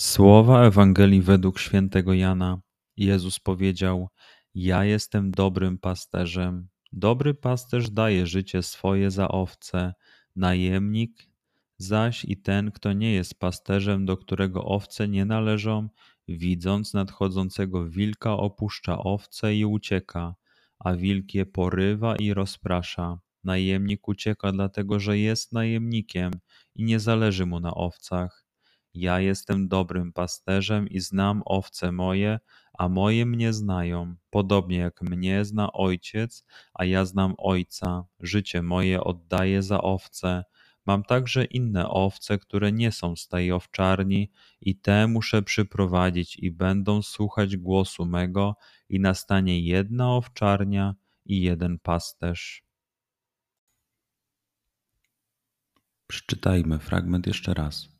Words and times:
Słowa 0.00 0.64
Ewangelii 0.64 1.22
według 1.22 1.58
świętego 1.58 2.14
Jana. 2.14 2.60
Jezus 2.96 3.38
powiedział: 3.38 4.08
Ja 4.54 4.84
jestem 4.84 5.30
dobrym 5.30 5.78
pasterzem. 5.78 6.68
Dobry 6.92 7.34
pasterz 7.34 7.90
daje 7.90 8.26
życie 8.26 8.62
swoje 8.62 9.10
za 9.10 9.28
owce, 9.28 9.94
najemnik 10.36 11.28
zaś 11.78 12.24
i 12.24 12.36
ten, 12.36 12.70
kto 12.70 12.92
nie 12.92 13.12
jest 13.12 13.38
pasterzem, 13.38 14.04
do 14.04 14.16
którego 14.16 14.64
owce 14.64 15.08
nie 15.08 15.24
należą, 15.24 15.88
widząc 16.28 16.94
nadchodzącego 16.94 17.88
wilka, 17.88 18.32
opuszcza 18.32 18.98
owce 18.98 19.54
i 19.54 19.64
ucieka, 19.64 20.34
a 20.78 20.94
wilk 20.94 21.34
je 21.34 21.46
porywa 21.46 22.16
i 22.16 22.34
rozprasza. 22.34 23.18
Najemnik 23.44 24.08
ucieka 24.08 24.52
dlatego, 24.52 25.00
że 25.00 25.18
jest 25.18 25.52
najemnikiem 25.52 26.32
i 26.74 26.84
nie 26.84 27.00
zależy 27.00 27.46
mu 27.46 27.60
na 27.60 27.74
owcach. 27.74 28.49
Ja 28.94 29.20
jestem 29.20 29.68
dobrym 29.68 30.12
pasterzem 30.12 30.88
i 30.88 31.00
znam 31.00 31.42
owce 31.44 31.92
moje, 31.92 32.40
a 32.78 32.88
moje 32.88 33.26
mnie 33.26 33.52
znają, 33.52 34.14
podobnie 34.30 34.76
jak 34.76 35.02
mnie 35.02 35.44
zna 35.44 35.72
ojciec, 35.72 36.44
a 36.74 36.84
ja 36.84 37.04
znam 37.04 37.34
ojca. 37.38 38.04
Życie 38.20 38.62
moje 38.62 39.04
oddaję 39.04 39.62
za 39.62 39.80
owce. 39.82 40.44
Mam 40.86 41.02
także 41.02 41.44
inne 41.44 41.88
owce, 41.88 42.38
które 42.38 42.72
nie 42.72 42.92
są 42.92 43.16
z 43.16 43.28
tej 43.28 43.52
owczarni, 43.52 44.30
i 44.60 44.76
te 44.76 45.06
muszę 45.06 45.42
przyprowadzić, 45.42 46.36
i 46.38 46.50
będą 46.50 47.02
słuchać 47.02 47.56
głosu 47.56 48.06
mego, 48.06 48.56
i 48.88 49.00
nastanie 49.00 49.60
jedna 49.60 50.16
owczarnia 50.16 50.94
i 51.24 51.40
jeden 51.42 51.78
pasterz. 51.78 52.64
Przeczytajmy 56.06 56.78
fragment 56.78 57.26
jeszcze 57.26 57.54
raz. 57.54 57.99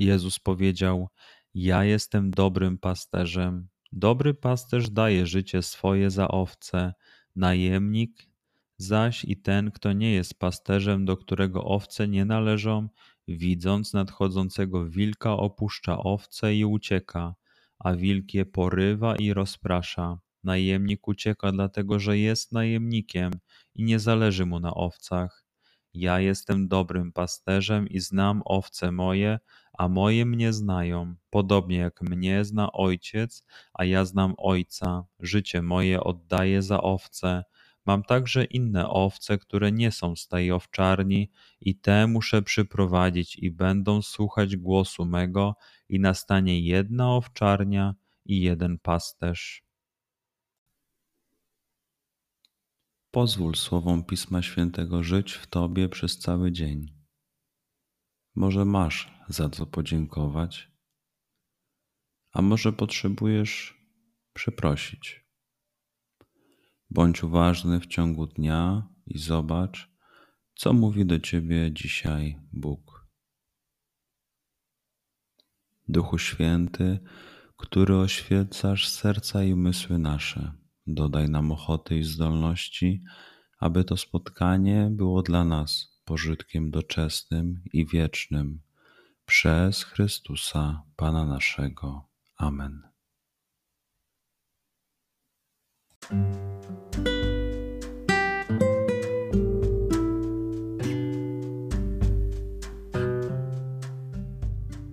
Jezus 0.00 0.38
powiedział: 0.38 1.08
Ja 1.54 1.84
jestem 1.84 2.30
dobrym 2.30 2.78
pasterzem. 2.78 3.68
Dobry 3.92 4.34
pasterz 4.34 4.90
daje 4.90 5.26
życie 5.26 5.62
swoje 5.62 6.10
za 6.10 6.28
owce, 6.28 6.94
najemnik 7.36 8.28
zaś 8.76 9.24
i 9.24 9.36
ten, 9.36 9.70
kto 9.70 9.92
nie 9.92 10.12
jest 10.12 10.38
pasterzem, 10.38 11.04
do 11.04 11.16
którego 11.16 11.64
owce 11.64 12.08
nie 12.08 12.24
należą, 12.24 12.88
widząc 13.28 13.92
nadchodzącego 13.92 14.86
wilka, 14.86 15.32
opuszcza 15.32 15.98
owce 15.98 16.54
i 16.54 16.64
ucieka, 16.64 17.34
a 17.78 17.94
wilk 17.94 18.34
je 18.34 18.46
porywa 18.46 19.16
i 19.16 19.32
rozprasza. 19.32 20.18
Najemnik 20.44 21.08
ucieka 21.08 21.52
dlatego, 21.52 21.98
że 21.98 22.18
jest 22.18 22.52
najemnikiem 22.52 23.32
i 23.74 23.84
nie 23.84 23.98
zależy 23.98 24.46
mu 24.46 24.60
na 24.60 24.74
owcach. 24.74 25.44
Ja 25.94 26.20
jestem 26.20 26.68
dobrym 26.68 27.12
pasterzem 27.12 27.88
i 27.88 28.00
znam 28.00 28.42
owce 28.44 28.92
moje, 28.92 29.38
a 29.72 29.88
moje 29.88 30.26
mnie 30.26 30.52
znają, 30.52 31.14
podobnie 31.30 31.76
jak 31.76 32.02
mnie 32.02 32.44
zna 32.44 32.72
ojciec, 32.72 33.44
a 33.72 33.84
ja 33.84 34.04
znam 34.04 34.34
ojca. 34.38 35.04
Życie 35.20 35.62
moje 35.62 36.00
oddaję 36.00 36.62
za 36.62 36.82
owce. 36.82 37.44
Mam 37.86 38.02
także 38.02 38.44
inne 38.44 38.88
owce, 38.88 39.38
które 39.38 39.72
nie 39.72 39.92
są 39.92 40.16
z 40.16 40.28
tej 40.28 40.52
owczarni, 40.52 41.30
i 41.60 41.76
te 41.76 42.06
muszę 42.06 42.42
przyprowadzić, 42.42 43.36
i 43.36 43.50
będą 43.50 44.02
słuchać 44.02 44.56
głosu 44.56 45.04
mego, 45.04 45.54
i 45.88 46.00
nastanie 46.00 46.60
jedna 46.60 47.16
owczarnia 47.16 47.94
i 48.24 48.40
jeden 48.40 48.78
pasterz. 48.78 49.64
Pozwól 53.10 53.54
słowom 53.54 54.04
Pisma 54.04 54.42
Świętego 54.42 55.02
żyć 55.02 55.32
w 55.32 55.46
Tobie 55.46 55.88
przez 55.88 56.18
cały 56.18 56.52
dzień. 56.52 56.99
Może 58.40 58.64
masz 58.64 59.12
za 59.28 59.50
co 59.50 59.66
podziękować, 59.66 60.72
a 62.32 62.42
może 62.42 62.72
potrzebujesz 62.72 63.78
przeprosić. 64.32 65.24
Bądź 66.90 67.22
uważny 67.22 67.80
w 67.80 67.86
ciągu 67.86 68.26
dnia 68.26 68.88
i 69.06 69.18
zobacz, 69.18 69.90
co 70.54 70.72
mówi 70.72 71.06
do 71.06 71.18
Ciebie 71.18 71.72
dzisiaj 71.72 72.40
Bóg. 72.52 73.06
Duchu 75.88 76.18
Święty, 76.18 76.98
który 77.56 77.96
oświecasz 77.96 78.88
serca 78.88 79.44
i 79.44 79.52
umysły 79.52 79.98
nasze 79.98 80.52
Dodaj 80.86 81.30
nam 81.30 81.52
ochoty 81.52 81.98
i 81.98 82.04
zdolności, 82.04 83.02
aby 83.58 83.84
to 83.84 83.96
spotkanie 83.96 84.88
było 84.92 85.22
dla 85.22 85.44
nas 85.44 85.89
pożytkiem 86.10 86.70
doczesnym 86.70 87.60
i 87.72 87.86
wiecznym. 87.86 88.60
Przez 89.26 89.84
Chrystusa, 89.84 90.82
Pana 90.96 91.26
naszego. 91.26 92.04
Amen. 92.36 92.82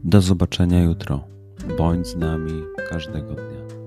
Do 0.04 0.22
zobaczenia 0.22 0.84
jutro. 0.84 1.28
Bądź 1.78 2.08
z 2.08 2.16
nami 2.16 2.64
każdego 2.90 3.36
dnia. 3.36 3.87